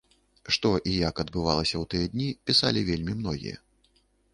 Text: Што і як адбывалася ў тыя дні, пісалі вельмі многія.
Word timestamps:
Што 0.55 0.71
і 0.93 0.93
як 1.09 1.21
адбывалася 1.25 1.75
ў 1.83 1.93
тыя 1.95 2.05
дні, 2.17 2.29
пісалі 2.49 2.87
вельмі 2.93 3.13
многія. 3.23 3.57